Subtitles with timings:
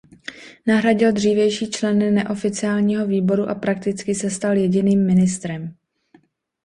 [0.67, 5.75] Nahradil dřívější členy neoficiálního výboru a prakticky se stal jediným ministrem.